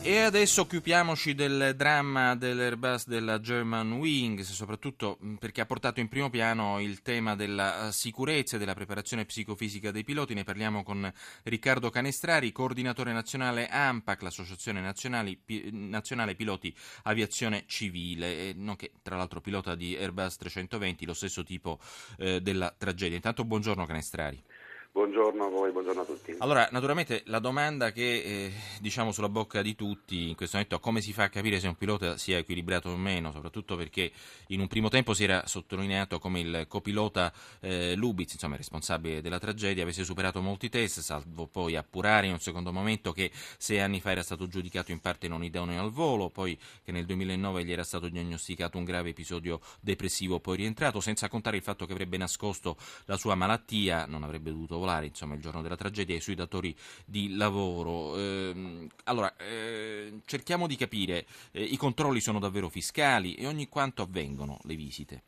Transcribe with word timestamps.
E 0.00 0.20
adesso 0.20 0.62
occupiamoci 0.62 1.34
del 1.34 1.74
dramma 1.76 2.34
dell'Airbus 2.34 3.06
della 3.08 3.40
German 3.40 3.92
Wings, 3.92 4.52
soprattutto 4.52 5.18
perché 5.38 5.60
ha 5.60 5.66
portato 5.66 6.00
in 6.00 6.08
primo 6.08 6.30
piano 6.30 6.80
il 6.80 7.02
tema 7.02 7.34
della 7.34 7.90
sicurezza 7.92 8.56
e 8.56 8.58
della 8.58 8.74
preparazione 8.74 9.26
psicofisica 9.26 9.90
dei 9.90 10.04
piloti. 10.04 10.32
Ne 10.32 10.44
parliamo 10.44 10.82
con 10.82 11.12
Riccardo 11.42 11.90
Canestrari, 11.90 12.52
coordinatore 12.52 13.12
nazionale 13.12 13.68
AMPAC, 13.68 14.22
l'Associazione 14.22 14.80
Nazionale 14.80 16.34
Piloti 16.34 16.74
Aviazione 17.02 17.64
Civile, 17.66 18.54
nonché 18.54 18.92
tra 19.02 19.16
l'altro 19.16 19.40
pilota 19.40 19.74
di 19.74 19.94
Airbus 19.94 20.36
320, 20.36 21.04
lo 21.04 21.14
stesso 21.14 21.42
tipo 21.42 21.78
eh, 22.18 22.40
della 22.40 22.74
tragedia. 22.76 23.16
Intanto 23.16 23.44
buongiorno 23.44 23.84
Canestrari. 23.84 24.42
Buongiorno 24.90 25.44
a 25.44 25.48
voi, 25.48 25.70
buongiorno 25.70 26.00
a 26.00 26.04
tutti. 26.04 26.34
Allora, 26.38 26.68
naturalmente 26.72 27.22
la 27.26 27.38
domanda 27.38 27.92
che 27.92 28.02
eh, 28.02 28.52
diciamo 28.80 29.12
sulla 29.12 29.28
bocca 29.28 29.62
di 29.62 29.74
tutti 29.74 30.28
in 30.28 30.34
questo 30.34 30.56
momento 30.56 30.80
come 30.80 31.00
si 31.00 31.12
fa 31.12 31.24
a 31.24 31.28
capire 31.28 31.60
se 31.60 31.68
un 31.68 31.76
pilota 31.76 32.16
sia 32.16 32.38
equilibrato 32.38 32.90
o 32.90 32.96
meno, 32.96 33.32
soprattutto 33.32 33.76
perché 33.76 34.12
in 34.48 34.60
un 34.60 34.68
primo 34.68 34.88
tempo 34.88 35.14
si 35.14 35.24
era 35.24 35.46
sottolineato 35.46 36.18
come 36.18 36.40
il 36.40 36.66
copilota 36.68 37.32
eh, 37.60 37.94
Lubitz, 37.94 38.32
insomma 38.34 38.54
il 38.54 38.60
responsabile 38.60 39.20
della 39.20 39.38
tragedia, 39.38 39.82
avesse 39.82 40.04
superato 40.04 40.40
molti 40.40 40.68
test, 40.68 41.00
salvo 41.00 41.46
poi 41.46 41.76
appurare 41.76 42.26
in 42.26 42.32
un 42.32 42.40
secondo 42.40 42.72
momento 42.72 43.12
che 43.12 43.30
sei 43.58 43.80
anni 43.80 44.00
fa 44.00 44.10
era 44.12 44.22
stato 44.22 44.46
giudicato 44.48 44.92
in 44.92 45.00
parte 45.00 45.28
non 45.28 45.44
idoneo 45.44 45.82
al 45.82 45.90
volo, 45.90 46.30
poi 46.30 46.58
che 46.82 46.92
nel 46.92 47.04
2009 47.06 47.64
gli 47.64 47.72
era 47.72 47.84
stato 47.84 48.08
diagnosticato 48.08 48.78
un 48.78 48.84
grave 48.84 49.10
episodio 49.10 49.60
depressivo 49.80 50.40
poi 50.40 50.56
rientrato, 50.58 51.00
senza 51.00 51.28
contare 51.28 51.56
il 51.56 51.62
fatto 51.62 51.86
che 51.86 51.92
avrebbe 51.92 52.16
nascosto 52.16 52.76
la 53.06 53.16
sua 53.16 53.34
malattia, 53.34 54.06
non 54.06 54.22
avrebbe 54.22 54.50
dovuto 54.50 54.78
volare 54.78 55.06
insomma, 55.06 55.34
il 55.34 55.40
giorno 55.40 55.62
della 55.62 55.76
tragedia 55.76 56.16
e 56.16 56.20
sui 56.20 56.34
datori 56.34 56.76
di 57.04 57.34
lavoro. 57.34 58.16
Eh, 58.16 58.67
allora, 59.04 59.34
eh, 59.36 60.20
cerchiamo 60.24 60.66
di 60.66 60.76
capire, 60.76 61.24
eh, 61.52 61.62
i 61.62 61.76
controlli 61.76 62.20
sono 62.20 62.38
davvero 62.38 62.68
fiscali 62.68 63.34
e 63.34 63.46
ogni 63.46 63.68
quanto 63.68 64.02
avvengono 64.02 64.58
le 64.64 64.74
visite? 64.74 65.22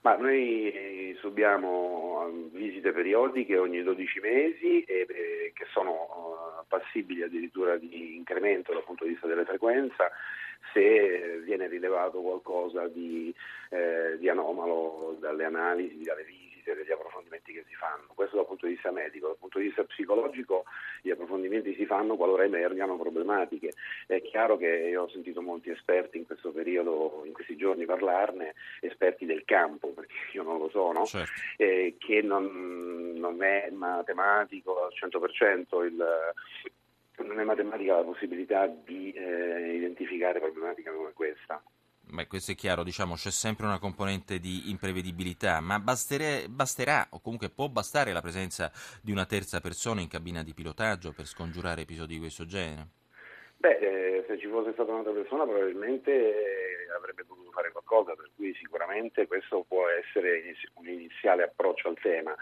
Ma 0.00 0.16
noi 0.16 1.16
subiamo 1.20 2.26
um, 2.26 2.50
visite 2.52 2.92
periodiche 2.92 3.58
ogni 3.58 3.82
12 3.82 4.20
mesi 4.20 4.84
e, 4.84 5.06
e 5.08 5.52
che 5.52 5.66
sono 5.72 5.90
uh, 5.90 6.64
passibili 6.68 7.22
addirittura 7.22 7.76
di 7.76 8.14
incremento 8.14 8.72
dal 8.72 8.84
punto 8.84 9.04
di 9.04 9.10
vista 9.10 9.26
della 9.26 9.44
frequenza 9.44 10.08
se 10.72 11.40
viene 11.44 11.68
rilevato 11.68 12.20
qualcosa 12.20 12.86
di, 12.88 13.34
eh, 13.70 14.16
di 14.18 14.28
anomalo 14.28 15.16
dalle 15.18 15.44
analisi, 15.44 16.02
dalle 16.02 16.24
visite 16.24 16.45
giustizia 16.66 16.74
degli 16.74 16.90
approfondimenti 16.90 17.52
che 17.52 17.64
si 17.68 17.74
fanno. 17.74 18.06
Questo 18.14 18.36
dal 18.36 18.46
punto 18.46 18.66
di 18.66 18.72
vista 18.72 18.90
medico. 18.90 19.28
Dal 19.28 19.36
punto 19.38 19.58
di 19.58 19.66
vista 19.66 19.84
psicologico 19.84 20.64
gli 21.00 21.10
approfondimenti 21.10 21.74
si 21.74 21.86
fanno 21.86 22.16
qualora 22.16 22.44
emergano 22.44 22.96
problematiche. 22.96 23.72
È 24.06 24.20
chiaro 24.22 24.56
che 24.56 24.66
io 24.66 25.02
ho 25.02 25.08
sentito 25.08 25.40
molti 25.40 25.70
esperti 25.70 26.18
in 26.18 26.26
questo 26.26 26.50
periodo, 26.50 27.22
in 27.24 27.32
questi 27.32 27.56
giorni 27.56 27.84
parlarne, 27.84 28.54
esperti 28.80 29.24
del 29.24 29.44
campo, 29.44 29.88
perché 29.88 30.14
io 30.32 30.42
non 30.42 30.58
lo 30.58 30.68
sono, 30.70 31.04
certo. 31.04 31.30
eh, 31.56 31.94
che 31.98 32.22
non, 32.22 33.12
non, 33.16 33.42
è 33.42 33.70
matematico 33.70 34.84
al 34.84 34.92
100% 34.92 35.84
il 35.84 36.04
non 37.18 37.40
è 37.40 37.44
matematica 37.44 37.96
la 37.96 38.02
possibilità 38.02 38.66
di 38.66 39.10
eh, 39.12 39.74
identificare 39.74 40.38
problematiche 40.38 40.92
come 40.92 41.12
questa. 41.14 41.62
Beh, 42.08 42.28
questo 42.28 42.52
è 42.52 42.54
chiaro, 42.54 42.84
diciamo, 42.84 43.14
c'è 43.14 43.30
sempre 43.30 43.66
una 43.66 43.80
componente 43.80 44.38
di 44.38 44.70
imprevedibilità, 44.70 45.60
ma 45.60 45.80
bastere, 45.80 46.46
basterà 46.48 47.08
o 47.10 47.20
comunque 47.20 47.50
può 47.50 47.68
bastare 47.68 48.12
la 48.12 48.20
presenza 48.20 48.70
di 49.02 49.10
una 49.10 49.26
terza 49.26 49.60
persona 49.60 50.00
in 50.00 50.08
cabina 50.08 50.44
di 50.44 50.54
pilotaggio 50.54 51.12
per 51.12 51.26
scongiurare 51.26 51.82
episodi 51.82 52.14
di 52.14 52.20
questo 52.20 52.46
genere? 52.46 52.86
Beh, 53.56 53.78
eh, 53.78 54.24
se 54.28 54.38
ci 54.38 54.46
fosse 54.46 54.72
stata 54.72 54.92
un'altra 54.92 55.12
persona 55.12 55.44
probabilmente 55.44 56.12
eh, 56.12 56.92
avrebbe 56.96 57.24
potuto 57.24 57.50
fare 57.50 57.72
qualcosa, 57.72 58.14
per 58.14 58.30
cui 58.36 58.54
sicuramente 58.54 59.26
questo 59.26 59.64
può 59.66 59.88
essere 59.88 60.54
un 60.74 60.86
iniziale 60.86 61.42
approccio 61.42 61.88
al 61.88 61.98
tema. 62.00 62.34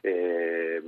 Eh, 0.00 0.82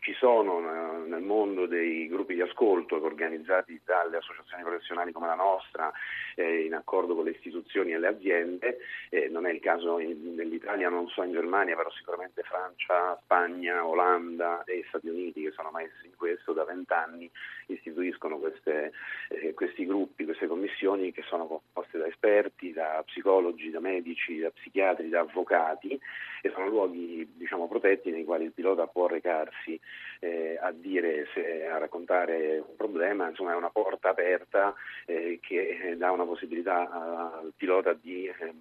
ci 0.00 0.12
sono 0.14 0.60
nel 1.06 1.22
mondo 1.22 1.66
dei 1.66 2.06
gruppi 2.08 2.34
di 2.34 2.42
ascolto 2.42 3.02
organizzati 3.02 3.80
dalle 3.84 4.18
associazioni 4.18 4.62
professionali 4.62 5.12
come 5.12 5.26
la 5.26 5.34
nostra 5.34 5.90
eh, 6.34 6.64
in 6.64 6.74
accordo 6.74 7.14
con 7.14 7.24
le 7.24 7.30
istituzioni 7.30 7.92
e 7.92 7.98
le 7.98 8.08
aziende, 8.08 8.78
eh, 9.08 9.28
non 9.28 9.46
è 9.46 9.52
il 9.52 9.60
caso 9.60 9.98
in, 9.98 10.34
nell'Italia, 10.34 10.88
non 10.88 11.08
so 11.08 11.22
in 11.22 11.32
Germania, 11.32 11.76
però 11.76 11.90
sicuramente 11.92 12.42
Francia, 12.42 13.18
Spagna, 13.22 13.86
Olanda 13.86 14.64
e 14.64 14.84
Stati 14.88 15.08
Uniti 15.08 15.42
che 15.42 15.52
sono 15.52 15.70
messi 15.70 16.06
in 16.06 16.16
questo 16.16 16.52
da 16.52 16.64
vent'anni 16.64 17.30
istituiscono 17.66 18.38
queste, 18.38 18.92
eh, 19.28 19.54
questi 19.54 19.86
gruppi, 19.86 20.24
queste 20.24 20.46
commissioni 20.46 21.12
che 21.12 21.22
sono 21.22 21.46
composte 21.46 21.98
da 21.98 22.06
esperti, 22.06 22.72
da 22.72 23.02
psicologi, 23.06 23.70
da 23.70 23.80
medici, 23.80 24.38
da 24.38 24.50
psichiatri, 24.50 25.08
da 25.08 25.20
avvocati 25.20 25.98
e 26.42 26.50
sono 26.50 26.68
luoghi 26.68 27.26
diciamo, 27.36 27.68
protetti 27.68 28.10
nei 28.10 28.24
quali 28.24 28.44
il 28.44 28.52
pilota 28.52 28.86
può 28.86 29.06
recarsi 29.06 29.53
eh, 30.20 30.58
a 30.60 30.72
dire, 30.72 31.26
se, 31.34 31.66
a 31.66 31.78
raccontare 31.78 32.58
un 32.58 32.76
problema, 32.76 33.28
insomma 33.28 33.52
è 33.52 33.56
una 33.56 33.70
porta 33.70 34.10
aperta 34.10 34.74
eh, 35.06 35.38
che 35.40 35.94
dà 35.96 36.10
una 36.10 36.24
possibilità 36.24 36.90
al 36.90 37.52
pilota 37.56 37.92
di 37.92 38.26
eh, 38.26 38.54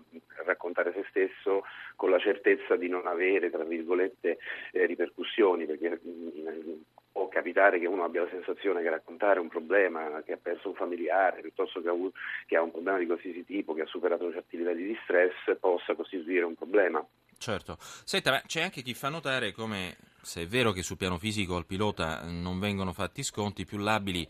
raccontare 0.46 0.92
se 0.94 1.06
stesso 1.10 1.64
con 1.96 2.10
la 2.10 2.20
certezza 2.20 2.76
di 2.76 2.90
non 2.90 3.08
avere, 3.08 3.50
tra 3.50 3.64
virgolette, 3.64 4.38
eh, 4.72 4.86
ripercussioni, 4.86 5.66
perché 5.66 6.00
mm, 6.06 6.82
può 7.14 7.28
capitare 7.30 7.80
che 7.80 7.88
uno 7.88 8.04
abbia 8.04 8.24
la 8.24 8.30
sensazione 8.30 8.82
che 8.82 8.90
raccontare 8.90 9.40
un 9.40 9.48
problema, 9.48 10.22
che 10.26 10.34
ha 10.34 10.40
perso 10.42 10.70
un 10.70 10.76
familiare, 10.76 11.42
piuttosto 11.42 11.80
che 11.82 11.88
ha, 11.88 11.92
avuto, 11.92 12.18
che 12.48 12.58
ha 12.58 12.62
un 12.62 12.72
problema 12.72 12.98
di 12.98 13.06
qualsiasi 13.06 13.46
tipo, 13.46 13.74
che 13.74 13.84
ha 13.84 13.88
superato 13.88 14.32
certi 14.32 14.58
livelli 14.58 14.84
di 14.84 15.00
stress, 15.04 15.58
possa 15.60 15.94
costituire 15.96 16.44
un 16.44 16.56
problema. 16.56 17.06
Certo. 17.38 17.78
Senta, 17.80 18.32
ma 18.32 18.42
c'è 18.46 18.62
anche 18.62 18.82
chi 18.82 18.94
fa 18.94 19.10
notare 19.10 19.52
come, 19.52 19.96
se 20.24 20.44
è 20.44 20.48
vero 20.48 20.72
che 20.72 20.82
sul 20.84 20.98
piano 20.98 21.18
fisico 21.18 21.56
al 21.56 21.66
pilota 21.66 22.22
non 22.24 22.60
vengono 22.60 22.94
fatti 22.94 23.24
sconti, 23.24 23.66
più 23.66 23.78
labili 23.78 24.28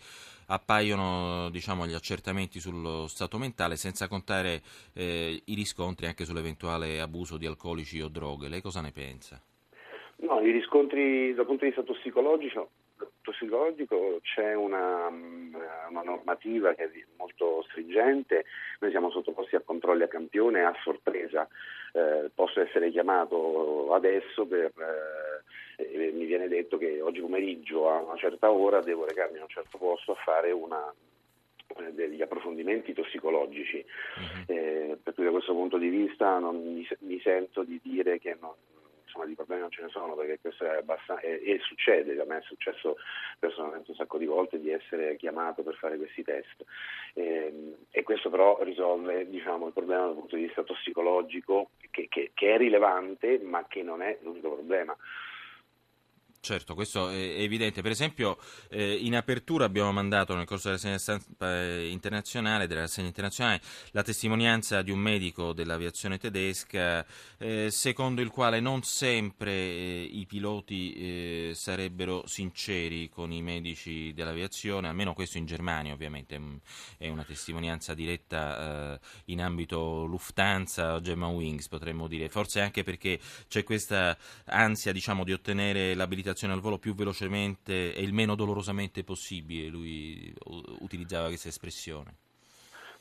appaiono 0.47 1.49
diciamo, 1.49 1.85
gli 1.85 1.93
accertamenti 1.93 2.59
sullo 2.59 3.07
stato 3.07 3.37
mentale, 3.37 3.75
senza 3.75 4.07
contare 4.07 4.61
eh, 4.93 5.41
i 5.45 5.53
riscontri 5.53 6.07
anche 6.07 6.25
sull'eventuale 6.25 6.99
abuso 6.99 7.37
di 7.37 7.45
alcolici 7.45 8.01
o 8.01 8.09
droghe. 8.09 8.49
Lei 8.49 8.61
cosa 8.61 8.81
ne 8.81 8.91
pensa? 8.91 9.41
No, 10.17 10.41
i 10.41 10.51
riscontri 10.51 11.33
dal 11.33 11.45
punto 11.45 11.65
di 11.65 11.71
vista 11.71 11.83
tossicologico 11.83 12.69
tossicologico 13.23 14.19
c'è 14.21 14.53
una, 14.53 15.07
una, 15.07 16.01
normativa 16.03 16.73
che 16.73 16.83
è 16.83 16.89
molto 17.17 17.65
stringente, 17.69 18.45
noi 18.79 18.91
siamo 18.91 19.09
sottoposti 19.09 19.55
a 19.55 19.61
controlli 19.61 20.03
a 20.03 20.07
campione 20.07 20.63
a 20.63 20.75
sorpresa, 20.83 21.47
eh, 21.93 22.29
posso 22.33 22.61
essere 22.61 22.91
chiamato 22.91 23.93
adesso 23.93 24.45
per, 24.45 24.71
eh, 24.77 25.22
mi 26.13 26.25
viene 26.25 26.47
detto 26.47 26.77
che 26.77 27.01
oggi 27.01 27.21
pomeriggio 27.21 27.89
a 27.89 28.01
una 28.01 28.17
certa 28.17 28.51
ora 28.51 28.81
devo 28.81 29.05
recarmi 29.05 29.39
a 29.39 29.43
un 29.43 29.49
certo 29.49 29.77
posto 29.77 30.13
a 30.13 30.21
fare 30.23 30.51
una, 30.51 30.93
eh, 31.77 31.91
degli 31.93 32.21
approfondimenti 32.21 32.93
tossicologici, 32.93 33.83
uh-huh. 34.17 34.53
eh, 34.53 34.97
per 35.01 35.13
cui 35.13 35.23
da 35.23 35.31
questo 35.31 35.53
punto 35.53 35.77
di 35.77 35.89
vista 35.89 36.37
non 36.39 36.61
mi, 36.61 36.87
mi 36.99 37.19
sento 37.19 37.63
di 37.63 37.79
dire 37.81 38.19
che 38.19 38.37
non, 38.39 38.53
insomma 39.13 39.25
di 39.25 39.35
problemi 39.35 39.61
non 39.61 39.71
ce 39.71 39.83
ne 39.83 39.89
sono 39.89 40.15
perché 40.15 40.39
questo 40.41 40.65
è 40.65 40.77
abbastanza 40.77 41.21
e, 41.21 41.41
e 41.43 41.59
succede, 41.61 42.19
a 42.19 42.25
me 42.25 42.39
è 42.39 42.41
successo 42.41 42.97
personalmente 43.37 43.91
un 43.91 43.97
sacco 43.97 44.17
di 44.17 44.25
volte 44.25 44.59
di 44.59 44.71
essere 44.71 45.15
chiamato 45.15 45.61
per 45.61 45.75
fare 45.75 45.97
questi 45.97 46.23
test 46.23 46.63
e, 47.13 47.23
ehm, 47.23 47.75
e 47.91 48.03
questo 48.03 48.29
però 48.29 48.61
risolve 48.63 49.29
diciamo, 49.29 49.67
il 49.67 49.73
problema 49.73 50.05
dal 50.05 50.15
punto 50.15 50.35
di 50.35 50.43
vista 50.43 50.63
tossicologico 50.63 51.69
che, 51.91 52.07
che, 52.09 52.31
che 52.33 52.53
è 52.53 52.57
rilevante 52.57 53.39
ma 53.39 53.65
che 53.67 53.83
non 53.83 54.01
è 54.01 54.17
l'unico 54.21 54.53
problema. 54.53 54.95
Certo, 56.45 56.75
questo 56.75 57.07
è 57.07 57.15
evidente. 57.15 57.81
Per 57.81 57.91
esempio, 57.91 58.37
eh, 58.67 58.95
in 58.95 59.15
apertura 59.15 59.63
abbiamo 59.63 59.93
mandato 59.93 60.35
nel 60.35 60.45
corso 60.45 60.67
della 60.67 60.91
rassegna 60.93 61.21
eh, 61.39 61.87
internazionale, 61.87 62.67
della 62.67 62.81
rassegna 62.81 63.07
internazionale 63.07 63.61
la 63.91 64.03
testimonianza 64.03 64.81
di 64.81 64.91
un 64.91 64.99
medico 64.99 65.53
dell'aviazione 65.53 66.17
tedesca, 66.17 67.05
eh, 67.37 67.69
secondo 67.71 68.19
il 68.19 68.27
quale 68.29 68.59
non 68.59 68.83
sempre 68.83 69.51
eh, 69.53 70.09
i 70.11 70.25
piloti 70.25 70.93
eh, 70.93 71.51
sarebbero 71.55 72.27
sinceri 72.27 73.07
con 73.07 73.31
i 73.31 73.41
medici 73.41 74.11
dell'aviazione, 74.13 74.89
almeno 74.89 75.13
questo 75.13 75.37
in 75.37 75.45
Germania 75.45 75.93
ovviamente 75.93 76.37
mm, 76.37 76.55
è 76.97 77.07
una 77.07 77.23
testimonianza 77.23 77.93
diretta 77.93 78.95
eh, 78.95 78.99
in 79.27 79.41
ambito 79.41 80.03
Lufthansa 80.03 80.95
o 80.95 80.99
Gemma 80.99 81.27
Wings, 81.27 81.69
potremmo 81.69 82.09
dire, 82.09 82.27
forse 82.27 82.59
anche 82.59 82.83
perché 82.83 83.17
c'è 83.47 83.63
questa 83.63 84.17
ansia 84.47 84.91
diciamo, 84.91 85.23
di 85.23 85.31
ottenere 85.31 85.93
l'abilitazione 85.93 86.31
l'abilitazione 86.33 86.53
al 86.53 86.59
volo 86.59 86.77
più 86.77 86.93
velocemente 86.95 87.93
e 87.93 88.01
il 88.01 88.13
meno 88.13 88.35
dolorosamente 88.35 89.03
possibile, 89.03 89.67
lui 89.67 90.33
utilizzava 90.79 91.27
questa 91.27 91.47
espressione. 91.47 92.15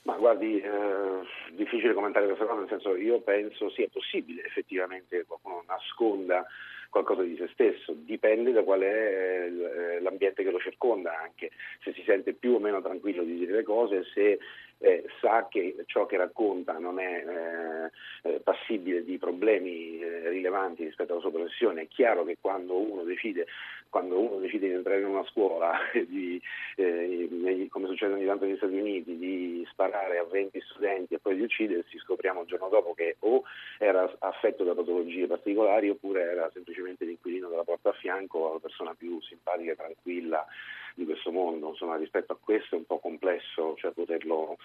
Ma 0.03 0.17
guardi, 0.17 0.61
eh, 0.61 1.21
difficile 1.53 1.95
commentare 1.95 2.27
questa 2.27 2.45
cosa, 2.45 2.61
nel 2.61 2.69
senso 2.69 2.97
io 2.97 3.21
penso 3.21 3.71
sia 3.71 3.89
possibile 3.91 4.45
effettivamente 4.45 5.19
che 5.19 5.25
qualcuno 5.25 5.65
nasconda 5.67 6.45
qualcosa 6.91 7.23
di 7.23 7.37
se 7.37 7.49
stesso, 7.53 7.95
dipende 7.97 8.53
da 8.53 8.63
qual 8.63 8.81
è 8.81 9.47
eh, 9.47 10.01
l'ambiente 10.01 10.43
che 10.43 10.51
lo 10.51 10.59
circonda 10.59 11.19
anche, 11.19 11.51
se 11.83 11.95
si 11.95 12.03
sente 12.05 12.35
più 12.35 12.55
o 12.55 12.59
meno 12.59 12.83
tranquillo 12.83 13.23
di 13.23 13.35
dire 13.35 13.53
le 13.53 13.63
cose, 13.63 14.05
se 14.13 14.39
eh, 14.79 15.05
sa 15.21 15.47
che 15.49 15.75
ciò 15.87 16.05
che 16.05 16.19
racconta 16.19 16.77
non 16.79 16.99
è 16.99 17.25
eh, 17.27 17.91
eh, 18.23 18.41
passibile 18.43 19.05
di 19.05 19.19
problemi 19.19 19.99
eh, 19.99 20.29
rilevanti 20.31 20.85
rispetto 20.85 21.13
alla 21.13 21.21
sua 21.21 21.31
professione. 21.31 21.83
È 21.83 21.89
chiaro 21.89 22.25
che 22.25 22.39
quando 22.41 22.77
uno 22.79 23.03
decide, 23.03 23.47
quando 23.89 24.19
uno 24.21 24.37
decide 24.39 24.69
di 24.69 24.75
entrare 24.75 25.01
in 25.01 25.07
una 25.07 25.25
scuola, 25.25 25.77
di, 26.07 26.41
eh, 26.77 27.67
come 27.71 27.89
succede 27.89 28.15
ogni 28.15 28.27
tanto 28.27 28.45
negli 28.45 28.57
Stati 28.57 28.77
Uniti, 28.77 29.19
di 29.19 29.67
sparare 29.71 30.19
a 30.19 30.25
20 30.25 30.61
studenti 30.71 31.15
e 31.15 31.19
poi 31.19 31.37
di 31.37 31.43
uccidersi, 31.43 31.99
scopriamo 31.99 32.43
il 32.43 32.47
giorno 32.47 32.69
dopo 32.69 32.95
che 32.95 33.17
o 33.21 33.43
era 33.79 34.11
affetto 34.21 34.65
da 34.65 34.75
patologie 34.75 35.27
particolari 35.27 35.89
oppure 35.89 36.23
era 36.23 36.51
semplicemente 36.53 37.05
l'inquilino 37.05 37.49
della 37.49 37.65
porta 37.65 37.91
a 37.91 37.95
fianco 37.95 38.53
la 38.53 38.61
persona 38.61 38.95
più 38.95 39.21
simpatica 39.21 39.73
e 39.73 39.77
tranquilla 39.77 40.47
di 40.95 41.05
questo 41.05 41.31
mondo. 41.31 41.71
Insomma, 41.71 41.97
rispetto 41.97 42.33
a 42.33 42.39
questo 42.41 42.75
è 42.75 42.79
un 42.79 42.87
po' 42.87 42.99
complesso 42.99 43.75
cioè, 43.77 43.93
poterlo 43.93 44.57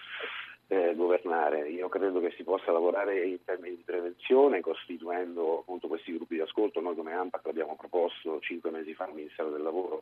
eh, 0.68 0.94
governare. 0.94 1.68
Io 1.68 1.88
credo 1.88 2.20
che 2.20 2.32
si 2.36 2.44
possa 2.44 2.70
lavorare 2.72 3.24
in 3.26 3.42
termini 3.44 3.76
di 3.76 3.82
prevenzione 3.82 4.60
costituendo 4.60 5.60
appunto 5.60 5.88
questi 5.88 6.12
gruppi 6.14 6.34
di 6.34 6.40
ascolto. 6.40 6.80
Noi 6.80 6.94
come 6.94 7.14
AMPAC 7.14 7.46
l'abbiamo 7.46 7.76
proposto 7.76 8.38
cinque 8.40 8.70
mesi 8.70 8.94
fa 8.94 9.04
al 9.04 9.14
Ministero 9.14 9.50
del 9.50 9.62
Lavoro 9.62 10.00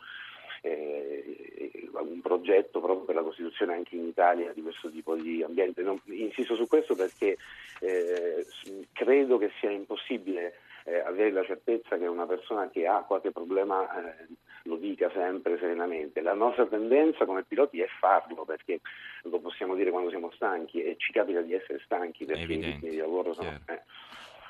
eh, 0.62 1.88
un 1.92 2.20
progetto 2.20 2.80
proprio 2.80 3.04
per 3.04 3.14
la 3.14 3.22
costituzione 3.22 3.74
anche 3.74 3.96
in 3.96 4.06
Italia 4.06 4.52
di 4.52 4.62
questo 4.62 4.90
tipo 4.90 5.14
di 5.14 5.42
ambiente. 5.42 5.82
Non, 5.82 6.00
insisto 6.06 6.54
su 6.56 6.66
questo 6.66 6.94
perché 6.94 7.36
eh, 7.80 8.46
credo 8.92 9.38
che 9.38 9.50
sia 9.60 9.70
impossibile 9.70 10.54
eh, 10.84 10.98
avere 10.98 11.30
la 11.30 11.44
certezza 11.44 11.96
che 11.96 12.06
una 12.06 12.26
persona 12.26 12.68
che 12.68 12.86
ha 12.86 13.04
qualche 13.04 13.30
problema 13.30 13.86
eh, 13.88 14.26
lo 14.66 14.76
dica 14.76 15.10
sempre 15.12 15.58
serenamente. 15.58 16.20
La 16.20 16.34
nostra 16.34 16.66
tendenza 16.66 17.24
come 17.24 17.44
piloti 17.44 17.80
è 17.80 17.86
farlo 17.98 18.44
perché 18.44 18.80
lo 19.22 19.38
possiamo 19.40 19.74
dire 19.74 19.90
quando 19.90 20.10
siamo 20.10 20.30
stanchi 20.34 20.82
e 20.82 20.96
ci 20.98 21.12
capita 21.12 21.40
di 21.40 21.54
essere 21.54 21.80
stanchi 21.84 22.24
perché 22.24 22.52
i 22.52 22.78
di 22.78 22.96
lavoro 22.96 23.32
sono... 23.32 23.48
Eh. 23.66 23.80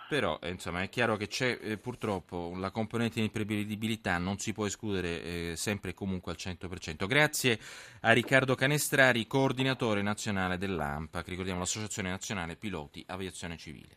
Però 0.08 0.38
insomma, 0.44 0.82
è 0.82 0.88
chiaro 0.88 1.16
che 1.16 1.26
c'è 1.26 1.58
eh, 1.60 1.78
purtroppo 1.78 2.52
la 2.56 2.70
componente 2.70 3.16
di 3.16 3.26
imprevedibilità, 3.26 4.18
non 4.18 4.38
si 4.38 4.52
può 4.52 4.64
escludere 4.64 5.22
eh, 5.22 5.52
sempre 5.56 5.90
e 5.90 5.94
comunque 5.94 6.30
al 6.30 6.38
100%. 6.38 7.06
Grazie 7.06 7.58
a 8.02 8.12
Riccardo 8.12 8.54
Canestrari, 8.54 9.26
coordinatore 9.26 10.02
nazionale 10.02 10.58
dell'AMPAC, 10.58 11.26
ricordiamo 11.26 11.58
l'Associazione 11.58 12.10
Nazionale 12.10 12.54
Piloti 12.54 13.04
Aviazione 13.08 13.56
Civile. 13.56 13.94